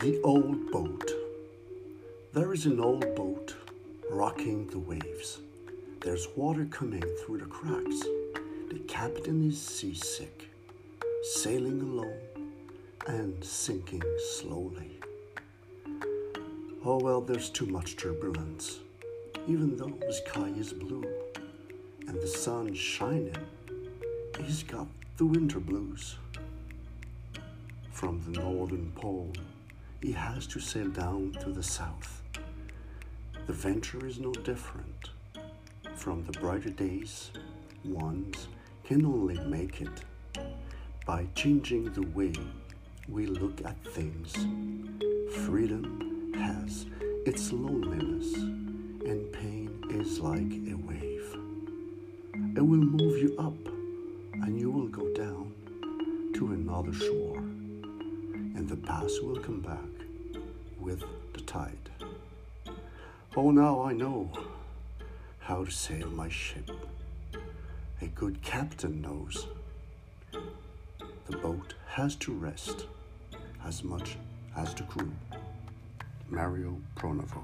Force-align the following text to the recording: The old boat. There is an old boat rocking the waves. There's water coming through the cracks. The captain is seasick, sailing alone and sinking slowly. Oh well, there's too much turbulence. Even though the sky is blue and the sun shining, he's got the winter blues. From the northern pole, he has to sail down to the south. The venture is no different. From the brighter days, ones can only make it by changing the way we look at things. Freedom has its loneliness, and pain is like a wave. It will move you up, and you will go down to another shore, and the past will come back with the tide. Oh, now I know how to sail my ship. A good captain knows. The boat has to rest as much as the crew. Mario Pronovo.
The 0.00 0.20
old 0.20 0.70
boat. 0.70 1.10
There 2.34 2.52
is 2.52 2.66
an 2.66 2.80
old 2.80 3.14
boat 3.16 3.54
rocking 4.10 4.66
the 4.66 4.78
waves. 4.78 5.38
There's 6.02 6.28
water 6.36 6.66
coming 6.66 7.00
through 7.00 7.38
the 7.38 7.46
cracks. 7.46 8.00
The 8.68 8.78
captain 8.86 9.48
is 9.48 9.58
seasick, 9.58 10.50
sailing 11.22 11.80
alone 11.80 12.18
and 13.06 13.42
sinking 13.42 14.02
slowly. 14.34 15.00
Oh 16.84 16.98
well, 16.98 17.22
there's 17.22 17.48
too 17.48 17.64
much 17.64 17.96
turbulence. 17.96 18.80
Even 19.48 19.78
though 19.78 19.96
the 20.06 20.12
sky 20.12 20.52
is 20.58 20.74
blue 20.74 21.10
and 22.06 22.20
the 22.20 22.26
sun 22.26 22.74
shining, 22.74 23.34
he's 24.44 24.62
got 24.62 24.88
the 25.16 25.24
winter 25.24 25.58
blues. 25.58 26.16
From 27.92 28.20
the 28.26 28.38
northern 28.40 28.92
pole, 28.94 29.32
he 30.02 30.12
has 30.12 30.46
to 30.46 30.60
sail 30.60 30.88
down 30.88 31.36
to 31.40 31.50
the 31.50 31.62
south. 31.62 32.22
The 33.46 33.52
venture 33.52 34.06
is 34.06 34.18
no 34.18 34.32
different. 34.32 35.10
From 35.94 36.24
the 36.24 36.32
brighter 36.38 36.70
days, 36.70 37.30
ones 37.84 38.48
can 38.84 39.06
only 39.06 39.38
make 39.40 39.80
it 39.80 40.02
by 41.06 41.26
changing 41.34 41.92
the 41.92 42.02
way 42.08 42.32
we 43.08 43.26
look 43.26 43.64
at 43.64 43.76
things. 43.92 44.34
Freedom 45.44 46.32
has 46.34 46.86
its 47.24 47.52
loneliness, 47.52 48.34
and 48.34 49.32
pain 49.32 49.82
is 49.90 50.20
like 50.20 50.52
a 50.70 50.74
wave. 50.74 51.36
It 52.56 52.60
will 52.60 52.78
move 52.78 53.22
you 53.22 53.34
up, 53.38 53.66
and 54.42 54.58
you 54.58 54.70
will 54.70 54.88
go 54.88 55.12
down 55.14 55.52
to 56.34 56.52
another 56.52 56.92
shore, 56.92 57.38
and 57.38 58.68
the 58.68 58.76
past 58.76 59.24
will 59.24 59.36
come 59.36 59.60
back 59.60 59.95
with 60.86 61.02
the 61.32 61.40
tide. 61.40 61.90
Oh, 63.36 63.50
now 63.50 63.82
I 63.82 63.92
know 63.92 64.30
how 65.40 65.64
to 65.64 65.70
sail 65.70 66.08
my 66.08 66.28
ship. 66.28 66.70
A 68.00 68.06
good 68.06 68.40
captain 68.40 69.02
knows. 69.02 69.48
The 70.30 71.36
boat 71.38 71.74
has 71.88 72.14
to 72.16 72.32
rest 72.32 72.86
as 73.64 73.82
much 73.82 74.16
as 74.56 74.74
the 74.74 74.84
crew. 74.84 75.10
Mario 76.30 76.80
Pronovo. 76.94 77.42